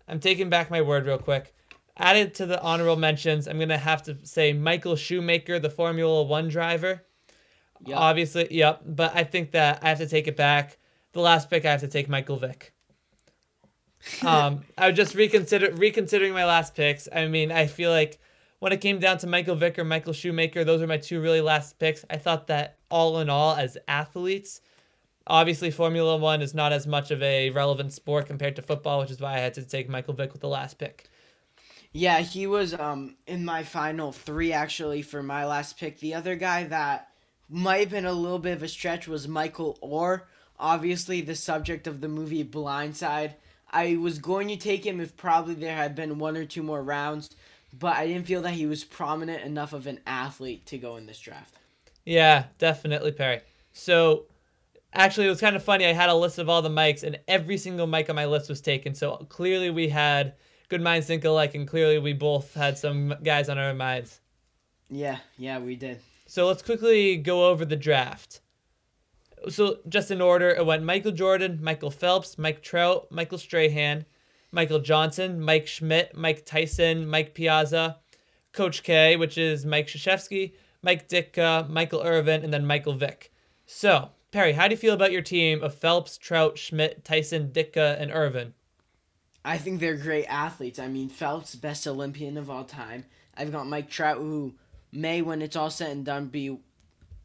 [0.07, 1.53] I'm taking back my word real quick.
[1.97, 6.49] Added to the honorable mentions, I'm gonna have to say Michael Schumacher, the Formula One
[6.49, 7.05] driver.
[7.87, 7.99] Yep.
[7.99, 8.83] Obviously, yep.
[8.85, 10.79] But I think that I have to take it back.
[11.15, 12.73] The last pick, I have to take Michael Vick.
[14.27, 17.09] um, I was just reconsider reconsidering my last picks.
[17.11, 18.19] I mean, I feel like
[18.59, 21.41] when it came down to Michael Vick or Michael Schumacher, those are my two really
[21.41, 22.05] last picks.
[22.11, 24.61] I thought that all in all, as athletes,
[25.27, 29.11] obviously Formula One is not as much of a relevant sport compared to football, which
[29.11, 31.09] is why I had to take Michael Vick with the last pick.
[31.93, 36.01] Yeah, he was um in my final three actually for my last pick.
[36.01, 37.09] The other guy that
[37.49, 40.23] might have been a little bit of a stretch was Michael Oher.
[40.59, 43.35] Obviously, the subject of the movie Blindside.
[43.71, 46.83] I was going to take him if probably there had been one or two more
[46.83, 47.31] rounds,
[47.77, 51.07] but I didn't feel that he was prominent enough of an athlete to go in
[51.07, 51.55] this draft.
[52.05, 53.41] Yeah, definitely, Perry.
[53.73, 54.27] So,
[54.93, 55.87] actually, it was kind of funny.
[55.87, 58.49] I had a list of all the Mikes, and every single Mike on my list
[58.49, 58.95] was taken.
[58.95, 60.35] So clearly, we had
[60.69, 64.21] good minds think alike, and clearly, we both had some guys on our minds.
[64.89, 66.01] Yeah, yeah, we did.
[66.27, 68.41] So let's quickly go over the draft.
[69.49, 74.05] So just in order, it went Michael Jordan, Michael Phelps, Mike Trout, Michael Strahan,
[74.53, 77.99] Michael Johnson, Mike Schmidt, Mike Tyson, Mike Piazza,
[78.53, 80.53] Coach K, which is Mike Krzyzewski,
[80.83, 83.33] Mike Ditka, Michael Irvin, and then Michael Vick.
[83.67, 88.01] So, Perry, how do you feel about your team of Phelps, Trout, Schmidt, Tyson, Ditka,
[88.01, 88.55] and Irvin?
[89.45, 90.79] I think they're great athletes.
[90.79, 93.05] I mean, Phelps, best Olympian of all time.
[93.37, 94.55] I've got Mike Trout, who
[94.93, 96.59] may, when it's all said and done, be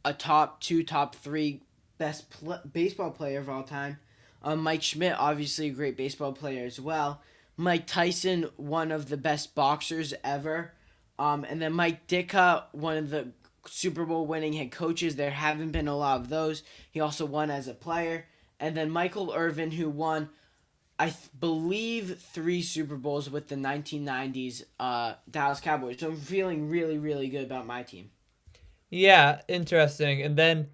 [0.03, 1.61] a top two, top three
[1.99, 3.99] best pl- baseball player of all time.
[4.41, 7.21] Um, Mike Schmidt, obviously a great baseball player as well.
[7.57, 10.71] Mike Tyson, one of the best boxers ever.
[11.19, 13.27] Um, and then Mike Ditka, one of the
[13.67, 15.17] Super Bowl winning head coaches.
[15.17, 16.63] There haven't been a lot of those.
[16.89, 18.25] He also won as a player.
[18.61, 20.29] And then Michael Irvin, who won,
[20.97, 25.99] I th- believe, three Super Bowls with the 1990s uh, Dallas Cowboys.
[25.99, 28.11] So I'm feeling really, really good about my team.
[28.89, 30.21] Yeah, interesting.
[30.21, 30.69] And then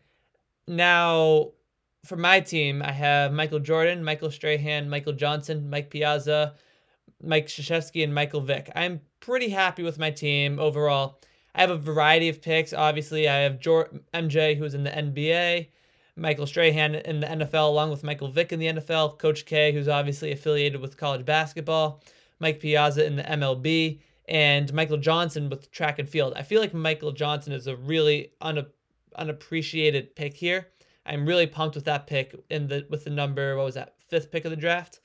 [0.67, 1.51] now
[2.06, 6.54] for my team, I have Michael Jordan, Michael Strahan, Michael Johnson, Mike Piazza,
[7.23, 8.71] Mike Krzyzewski, and Michael Vick.
[8.75, 11.19] I'm pretty happy with my team overall.
[11.56, 12.73] I have a variety of picks.
[12.73, 15.67] Obviously, I have MJ, who's in the NBA,
[16.17, 19.88] Michael Strahan in the NFL, along with Michael Vick in the NFL, Coach K, who's
[19.88, 22.01] obviously affiliated with college basketball,
[22.39, 26.34] Mike Piazza in the MLB, and Michael Johnson with track and field.
[26.36, 28.67] I feel like Michael Johnson is a really una-
[29.17, 30.67] unappreciated pick here.
[31.06, 34.32] I'm really pumped with that pick in the with the number what was that fifth
[34.32, 34.99] pick of the draft,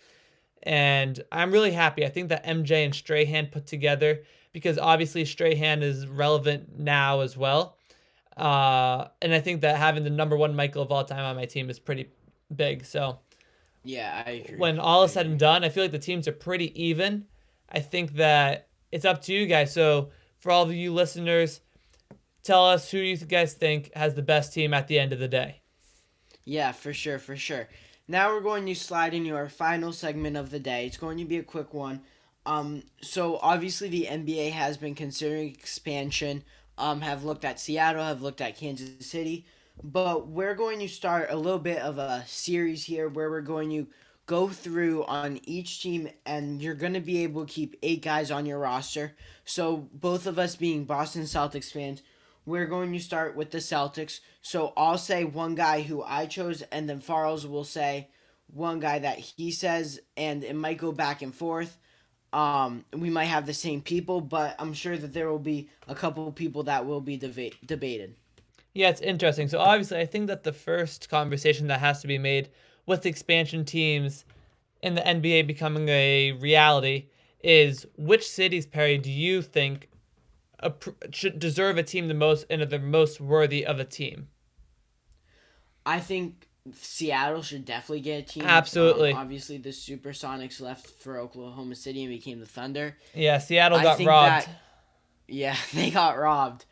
[0.63, 2.05] and I'm really happy.
[2.05, 7.37] I think that MJ and Strahan put together because obviously Strahan is relevant now as
[7.37, 7.77] well,
[8.37, 11.45] uh, and I think that having the number one Michael of all time on my
[11.45, 12.09] team is pretty
[12.55, 12.85] big.
[12.85, 13.19] So
[13.85, 14.57] Yeah, I agree.
[14.59, 17.27] when all is said and done, I feel like the teams are pretty even.
[17.69, 19.73] I think that it's up to you guys.
[19.73, 21.61] So for all of you listeners,
[22.51, 25.29] tell us who you guys think has the best team at the end of the
[25.29, 25.61] day.
[26.45, 27.69] Yeah, for sure, for sure.
[28.09, 30.85] Now we're going to slide into our final segment of the day.
[30.85, 32.01] It's going to be a quick one.
[32.45, 36.43] Um, so obviously the NBA has been considering expansion.
[36.77, 39.47] Um, have looked at Seattle, have looked at Kansas City,
[39.85, 43.71] but we're going to start a little bit of a series here where we're going
[43.71, 43.87] to
[44.27, 48.31] go through on each team, and you're going to be able to keep eight guys
[48.31, 49.15] on your roster.
[49.45, 52.03] So both of us being Boston Celtics fans,
[52.47, 54.21] we're going to start with the Celtics.
[54.43, 58.09] So I'll say one guy who I chose, and then Farles will say
[58.53, 61.79] one guy that he says, and it might go back and forth.
[62.33, 65.95] Um, we might have the same people, but I'm sure that there will be a
[65.95, 68.15] couple of people that will be deba- debated.
[68.73, 69.49] Yeah, it's interesting.
[69.49, 72.51] So obviously, I think that the first conversation that has to be made
[72.87, 74.25] with expansion teams
[74.83, 77.09] in the NBA becoming a reality
[77.43, 79.89] is which cities, Perry, do you think
[80.61, 80.73] a,
[81.11, 84.29] should deserve a team the most and are the most worthy of a team?
[85.85, 88.45] I think Seattle should definitely get a team.
[88.45, 89.13] Absolutely.
[89.13, 92.97] Um, obviously, the Supersonics left for Oklahoma City and became the Thunder.
[93.15, 94.47] Yeah, Seattle got robbed.
[94.47, 94.49] That,
[95.27, 96.67] yeah, they got robbed.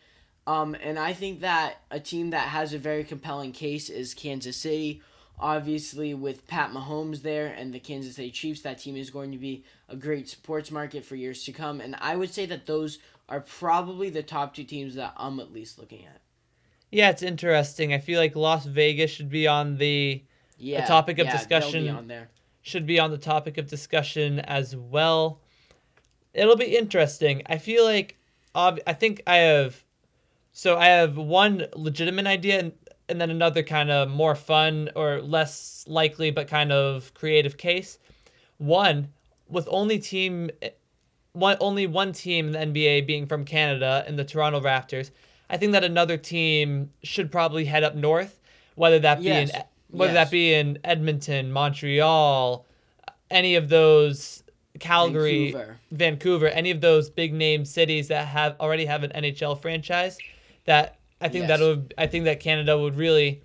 [0.46, 4.56] Um, and I think that a team that has a very compelling case is Kansas
[4.56, 5.02] City.
[5.40, 9.38] Obviously, with Pat Mahomes there and the Kansas City Chiefs, that team is going to
[9.38, 11.80] be a great sports market for years to come.
[11.80, 12.98] And I would say that those
[13.28, 16.20] are probably the top two teams that I'm at least looking at.
[16.90, 17.92] Yeah, it's interesting.
[17.92, 20.22] I feel like Las Vegas should be on the,
[20.56, 21.84] yeah, the topic of yeah, discussion.
[21.84, 22.30] Be on there.
[22.62, 25.40] Should be on the topic of discussion as well.
[26.32, 27.42] It'll be interesting.
[27.46, 28.16] I feel like
[28.54, 29.84] ob- I think I have
[30.52, 32.72] so I have one legitimate idea and,
[33.08, 37.98] and then another kind of more fun or less likely but kind of creative case.
[38.56, 39.12] One
[39.48, 40.50] with only team
[41.38, 45.10] one only one team in the NBA being from Canada and the Toronto Raptors.
[45.50, 48.38] I think that another team should probably head up north,
[48.74, 49.50] whether that be yes.
[49.50, 50.26] in whether yes.
[50.26, 52.66] that be in Edmonton, Montreal,
[53.30, 54.42] any of those
[54.78, 55.76] Calgary, Vancouver.
[55.90, 60.18] Vancouver, any of those big name cities that have already have an NHL franchise.
[60.66, 61.58] That I think yes.
[61.58, 63.42] that would I think that Canada would really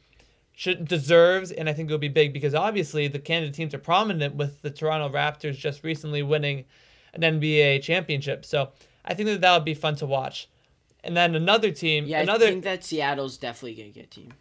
[0.55, 3.79] should deserves and I think it would be big because obviously the Canada teams are
[3.79, 6.65] prominent with the Toronto Raptors just recently winning
[7.13, 8.45] an NBA championship.
[8.45, 8.71] So
[9.05, 10.49] I think that that would be fun to watch.
[11.03, 12.05] And then another team.
[12.05, 14.33] Yeah, another, I think that Seattle's definitely gonna get team.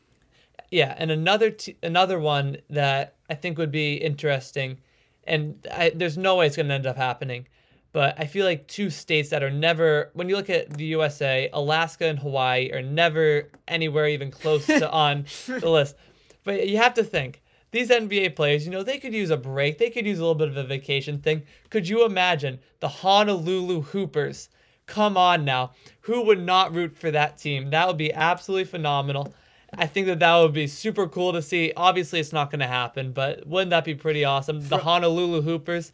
[0.70, 4.78] Yeah, and another t- another one that I think would be interesting,
[5.24, 7.48] and I, there's no way it's gonna end up happening,
[7.92, 11.50] but I feel like two states that are never, when you look at the USA,
[11.52, 15.96] Alaska and Hawaii are never anywhere even close to on the list.
[16.44, 17.41] But you have to think
[17.72, 20.36] these NBA players, you know, they could use a break, they could use a little
[20.36, 21.42] bit of a vacation thing.
[21.70, 24.48] Could you imagine the Honolulu Hoopers?
[24.86, 25.72] Come on now.
[26.02, 27.70] Who would not root for that team?
[27.70, 29.34] That would be absolutely phenomenal.
[29.76, 31.72] I think that that would be super cool to see.
[31.74, 34.60] Obviously, it's not going to happen, but wouldn't that be pretty awesome?
[34.68, 35.92] The Honolulu Hoopers.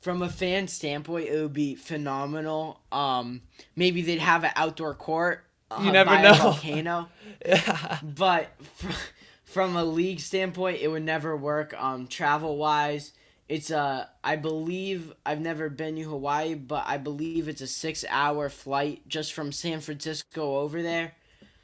[0.00, 2.80] From a fan standpoint, it would be phenomenal.
[2.90, 3.42] Um,
[3.76, 5.44] maybe they'd have an outdoor court.
[5.70, 6.34] Uh, you never know.
[6.34, 7.08] volcano.
[7.46, 7.98] yeah.
[8.02, 8.48] But
[9.56, 11.74] from a league standpoint, it would never work.
[11.82, 13.12] Um, travel wise,
[13.48, 18.04] it's a, I believe, I've never been to Hawaii, but I believe it's a six
[18.10, 21.14] hour flight just from San Francisco over there.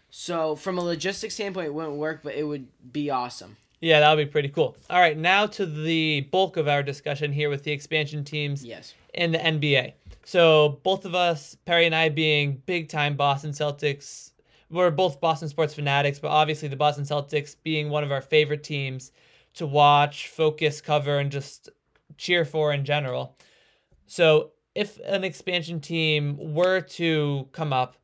[0.08, 3.58] So, from a logistics standpoint, it wouldn't work, but it would be awesome.
[3.82, 4.74] Yeah, that would be pretty cool.
[4.88, 8.94] All right, now to the bulk of our discussion here with the expansion teams yes.
[9.12, 9.92] in the NBA.
[10.24, 14.30] So, both of us, Perry and I, being big time Boston Celtics,
[14.72, 18.64] we're both Boston sports fanatics, but obviously the Boston Celtics being one of our favorite
[18.64, 19.12] teams
[19.54, 21.68] to watch, focus, cover, and just
[22.16, 23.36] cheer for in general.
[24.06, 27.96] So, if an expansion team were to come up,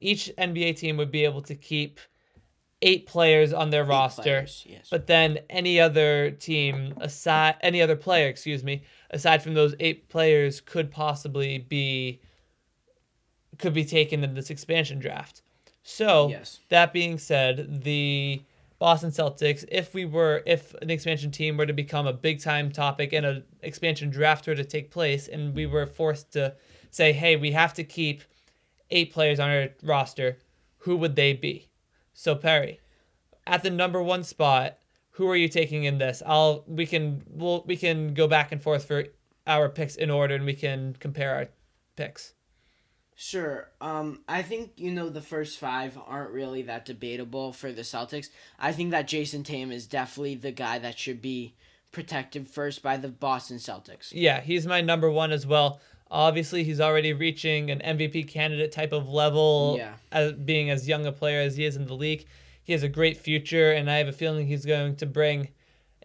[0.00, 1.98] each NBA team would be able to keep
[2.82, 4.22] eight players on their eight roster.
[4.22, 4.88] Players, yes.
[4.90, 10.08] But then any other team aside any other player, excuse me, aside from those eight
[10.08, 12.20] players could possibly be
[13.58, 15.42] could be taken in this expansion draft.
[15.90, 16.60] So yes.
[16.68, 18.42] that being said, the
[18.78, 22.70] Boston Celtics, if we were, if an expansion team were to become a big time
[22.70, 26.54] topic and an expansion draft were to take place, and we were forced to
[26.92, 28.22] say, hey, we have to keep
[28.90, 30.38] eight players on our roster,
[30.78, 31.68] who would they be?
[32.14, 32.78] So Perry,
[33.44, 34.78] at the number one spot,
[35.10, 36.22] who are you taking in this?
[36.24, 39.06] I'll we can we'll we can go back and forth for
[39.46, 41.48] our picks in order, and we can compare our
[41.96, 42.34] picks.
[43.22, 43.68] Sure.
[43.82, 48.30] Um, I think you know the first five aren't really that debatable for the Celtics.
[48.58, 51.52] I think that Jayson Tatum is definitely the guy that should be
[51.92, 54.10] protected first by the Boston Celtics.
[54.10, 55.82] Yeah, he's my number one as well.
[56.10, 59.74] Obviously, he's already reaching an MVP candidate type of level.
[59.76, 59.96] Yeah.
[60.10, 62.24] As being as young a player as he is in the league,
[62.64, 65.50] he has a great future, and I have a feeling he's going to bring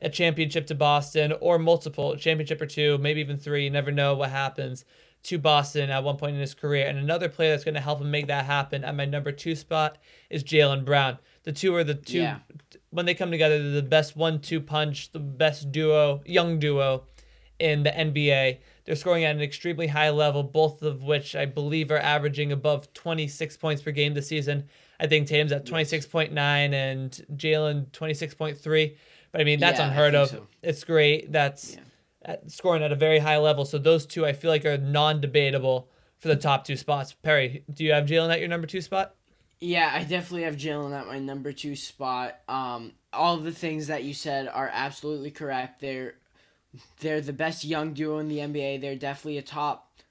[0.01, 3.63] a championship to Boston or multiple championship or two, maybe even three.
[3.63, 4.83] You never know what happens
[5.25, 6.87] to Boston at one point in his career.
[6.87, 9.55] And another player that's going to help him make that happen at my number two
[9.55, 9.97] spot
[10.29, 11.17] is Jaylen Brown.
[11.43, 12.39] The two are the two, yeah.
[12.91, 17.03] when they come together, they're the best one two punch, the best duo, young duo
[17.59, 18.59] in the NBA.
[18.85, 22.93] They're scoring at an extremely high level, both of which I believe are averaging above
[22.93, 24.65] 26 points per game this season.
[24.99, 28.95] I think Tatum's at 26.9 and Jaylen 26.3.
[29.31, 30.29] But I mean, that's Yeah, unheard of.
[30.29, 30.47] so.
[30.61, 31.31] It's great.
[31.31, 31.81] That's Yeah.
[32.25, 33.65] At, scoring at a very high level.
[33.65, 37.13] So those two I feel like are non debatable for the top two spots.
[37.13, 39.15] Perry, do you have Jaylen at your number two spot?
[39.59, 42.39] Yeah, I definitely have Jaylen at my number two spot.
[42.47, 45.81] Um, all the things that you said are absolutely correct.
[45.81, 46.15] They're
[46.99, 48.81] they're the best young duo in the NBA.
[48.81, 50.01] They're definitely a top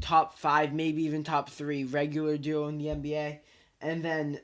[0.00, 3.38] top five, maybe even top three regular duo in the NBA.
[3.80, 4.40] And then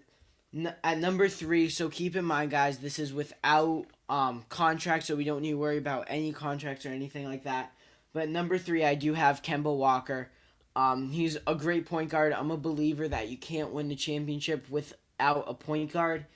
[0.55, 5.17] n- at number three, so keep in mind, guys, this is without um contracts, so
[5.17, 7.73] we don't need to worry about any contracts or anything like that.
[8.13, 10.31] But number three, I do have Kemba Walker.
[10.75, 12.33] Um, he's a great point guard.
[12.33, 16.27] I'm a believer that you can't win the championship without a point guard,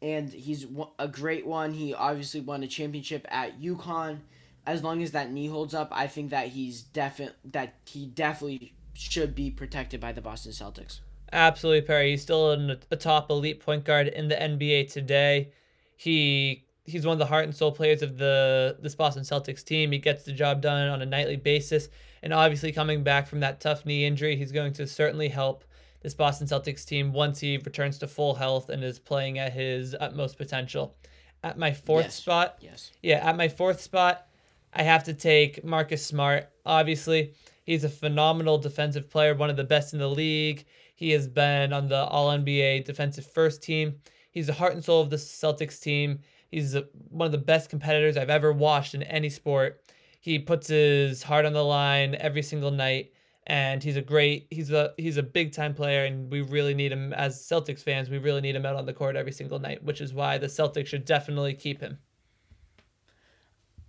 [0.00, 0.66] and he's
[0.98, 1.72] a great one.
[1.72, 4.20] He obviously won a championship at UConn.
[4.66, 8.74] As long as that knee holds up, I think that he's definite that he definitely
[8.94, 11.00] should be protected by the Boston Celtics.
[11.32, 12.10] Absolutely, Perry.
[12.10, 15.52] He's still an, a top elite point guard in the NBA today.
[15.96, 19.92] He he's one of the heart and soul players of the this Boston Celtics team.
[19.92, 21.88] He gets the job done on a nightly basis,
[22.22, 25.64] and obviously coming back from that tough knee injury, he's going to certainly help
[26.00, 29.94] this Boston Celtics team once he returns to full health and is playing at his
[30.00, 30.96] utmost potential.
[31.44, 32.14] At my fourth Yes.
[32.16, 32.90] spot, Yes.
[33.02, 34.26] yeah, at my fourth spot,
[34.72, 36.48] I have to take Marcus Smart.
[36.66, 40.64] Obviously, he's a phenomenal defensive player, one of the best in the league.
[40.94, 44.00] He has been on the All NBA defensive first team.
[44.30, 46.20] He's the heart and soul of the Celtics team.
[46.52, 46.76] He's
[47.08, 49.82] one of the best competitors I've ever watched in any sport.
[50.20, 53.12] He puts his heart on the line every single night,
[53.46, 54.46] and he's a great.
[54.50, 58.08] He's a he's a big time player, and we really need him as Celtics fans.
[58.08, 60.46] We really need him out on the court every single night, which is why the
[60.46, 61.98] Celtics should definitely keep him.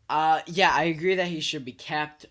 [0.09, 2.25] Uh, yeah, I agree that he should be kept.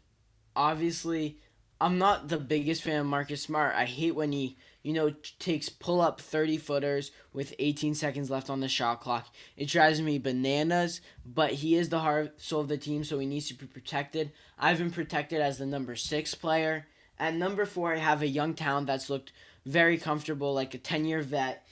[0.57, 1.39] Obviously,
[1.81, 3.75] I'm not the biggest fan of Marcus Smart.
[3.75, 8.51] I hate when he, you know, takes pull up 30 footers with 18 seconds left
[8.51, 9.33] on the shot clock.
[9.57, 13.27] It drives me bananas, but he is the heart soul of the team, so he
[13.27, 14.33] needs to be protected.
[14.59, 16.87] I've been protected as the number six player.
[17.19, 19.33] At number four, I have a young talent that's looked
[19.65, 21.65] very comfortable, like a 10 year vet,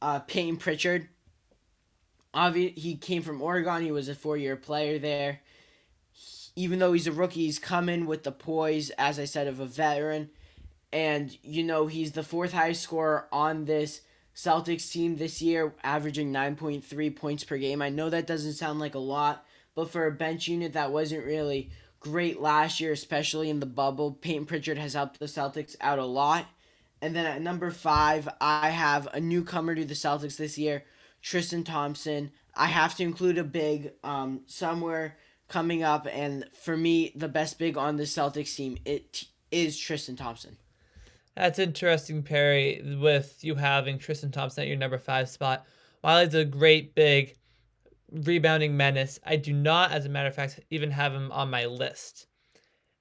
[0.00, 1.08] uh, Payton Pritchard.
[2.34, 3.82] Obvi- he came from Oregon.
[3.82, 5.40] He was a four year player there.
[6.54, 9.66] Even though he's a rookie, he's coming with the poise, as I said, of a
[9.66, 10.30] veteran.
[10.92, 14.02] And, you know, he's the fourth highest scorer on this
[14.34, 17.82] Celtics team this year, averaging 9.3 points per game.
[17.82, 21.24] I know that doesn't sound like a lot, but for a bench unit that wasn't
[21.24, 21.70] really
[22.00, 26.04] great last year, especially in the bubble, Payton Pritchard has helped the Celtics out a
[26.04, 26.46] lot.
[27.00, 30.84] And then at number five, I have a newcomer to the Celtics this year,
[31.20, 32.32] Tristan Thompson.
[32.54, 35.16] I have to include a big um, somewhere
[35.48, 40.16] coming up, and for me, the best big on the Celtics team it is Tristan
[40.16, 40.56] Thompson.
[41.36, 45.64] That's interesting, Perry, with you having Tristan Thompson at your number five spot.
[46.02, 47.36] While he's a great big
[48.10, 51.66] rebounding menace, I do not, as a matter of fact, even have him on my
[51.66, 52.26] list.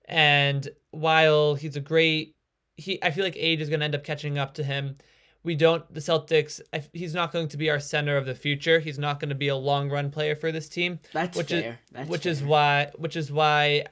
[0.06, 2.36] And while he's a great,
[2.76, 4.98] he I feel like age is going to end up catching up to him.
[5.44, 6.62] We don't the Celtics.
[6.72, 8.80] I, he's not going to be our center of the future.
[8.80, 11.72] He's not going to be a long run player for this team That's which fair.
[11.72, 13.86] is That's which is why which is why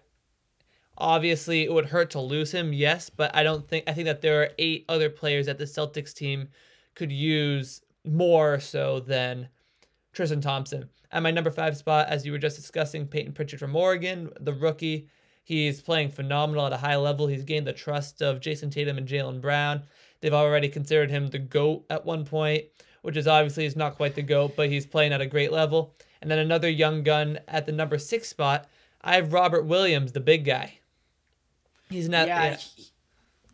[1.00, 4.22] obviously it would hurt to lose him yes but i don't think i think that
[4.22, 6.48] there are eight other players that the celtics team
[6.96, 9.48] could use more so than
[10.14, 13.76] tristan thompson at my number five spot as you were just discussing payton pritchard from
[13.76, 15.08] oregon the rookie
[15.44, 19.08] he's playing phenomenal at a high level he's gained the trust of jayson tatum and
[19.08, 19.82] jaylen brown
[20.22, 22.66] they've already considered him the goat at one point
[23.02, 25.94] which is obviously he's not quite the goat but he's playing at a great level
[26.22, 28.70] and then another young gun at the number six spot.
[29.02, 30.79] I have Robert Williams, the big guy.
[31.90, 32.28] He's not.
[32.28, 32.86] yeah, yeah, he-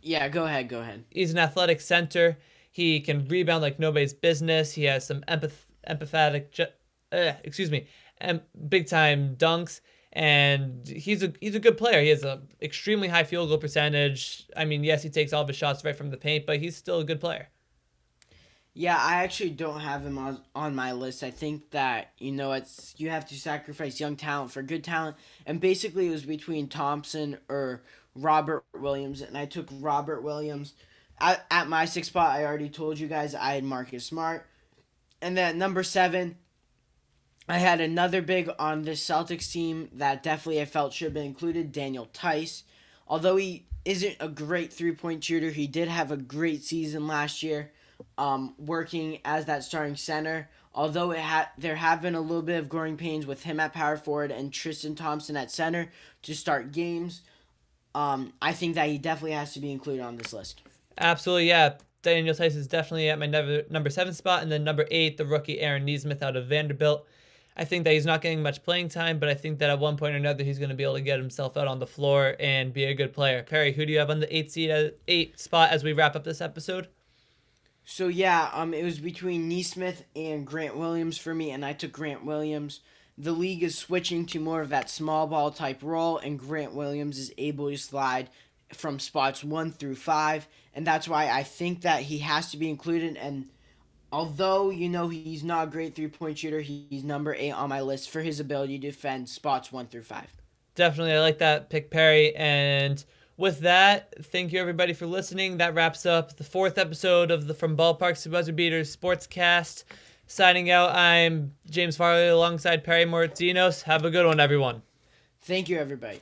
[0.02, 0.28] yeah.
[0.30, 0.70] Go ahead.
[0.70, 1.04] Go ahead.
[1.10, 2.38] he's an athletic center.
[2.72, 4.74] He can rebound like nobody's business.
[4.74, 6.66] He has some empath- empathetic, ju-
[7.12, 7.88] uh, excuse me,
[8.20, 9.80] um, big time dunks,
[10.12, 12.02] and he's a he's a good player.
[12.02, 14.46] He has a extremely high field goal percentage.
[14.58, 16.76] I mean, yes, he takes all of his shots right from the paint, but he's
[16.76, 17.48] still a good player.
[18.78, 21.24] Yeah, I actually don't have him on, on my list.
[21.24, 25.16] I think that, you know, it's you have to sacrifice young talent for good talent.
[25.46, 27.84] And basically it was between Thompson or
[28.16, 30.74] Robert Williams and I took Robert Williams.
[31.20, 34.46] At, at my sixth spot, I already told you guys I had Marcus Smart.
[35.22, 36.36] And then number 7,
[37.48, 41.26] I had another big on this Celtics team that definitely I felt should have been
[41.26, 42.64] included, Daniel Theis.
[43.08, 47.72] Although he isn't a great three-point shooter, he did have a great season last year
[48.18, 50.50] um, working as that starting center.
[50.74, 53.74] Although it had there have been a little bit of growing pains with him at
[53.74, 55.92] power forward and Tristan Thompson at center
[56.24, 57.22] to start games.
[57.96, 60.62] Um, I think that he definitely has to be included on this list.
[60.98, 61.76] Absolutely, yeah.
[62.02, 65.26] Daniel Theis is definitely at my number number seven spot, and then number eight, the
[65.26, 67.08] rookie Aaron Nesmith out of Vanderbilt.
[67.58, 69.96] I think that he's not getting much playing time, but I think that at one
[69.96, 72.36] point or another he's going to be able to get himself out on the floor
[72.38, 73.44] and be a good player.
[73.44, 76.18] Perry, who do you have on the eight seed, uh, eight spot as we wrap
[76.18, 76.90] up this episode?
[77.86, 81.94] So yeah, um, it was between Nesmith and Grant Williams for me, and I took
[81.94, 82.82] Grant Williams.
[83.18, 87.18] The league is switching to more of that small ball type role, and Grant Williams
[87.18, 88.30] is able to slide
[88.74, 92.70] from spots one through five, and that's why I think that he has to be
[92.70, 93.16] included.
[93.16, 93.48] And
[94.12, 97.82] although you know he's not a great three point shooter, he's number eight on my
[97.82, 100.30] list for his ability to defend spots one through five.
[100.76, 102.36] Definitely, I like that pick, Perry.
[102.36, 103.04] And
[103.38, 105.58] with that, thank you everybody for listening.
[105.58, 109.86] That wraps up the fourth episode of the From Ballparks to Buzzer Beaters Sportscast.
[110.28, 113.84] Signing out, I'm James Farley alongside Perry Mortinos.
[113.84, 114.82] Have a good one, everyone.
[115.42, 116.22] Thank you, everybody.